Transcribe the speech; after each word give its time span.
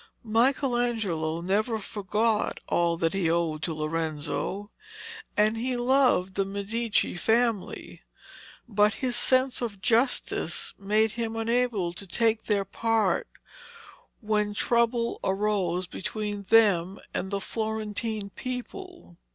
Michelangelo 0.23 1.41
never 1.41 1.77
forgot 1.77 2.59
all 2.67 2.97
that 2.97 3.13
he 3.13 3.29
owed 3.29 3.61
to 3.61 3.71
Lorenzo, 3.75 4.71
and 5.37 5.57
he 5.57 5.77
loved 5.77 6.33
the 6.33 6.43
Medici 6.43 7.15
family, 7.15 8.01
but 8.67 8.95
his 8.95 9.15
sense 9.15 9.61
of 9.61 9.79
justice 9.79 10.73
made 10.79 11.11
him 11.11 11.35
unable 11.35 11.93
to 11.93 12.07
take 12.07 12.45
their 12.45 12.65
part 12.65 13.27
when 14.21 14.55
trouble 14.55 15.19
arose 15.23 15.85
between 15.85 16.45
them 16.49 16.99
and 17.13 17.29
the 17.29 17.39
Florentine 17.39 18.31
people. 18.31 19.17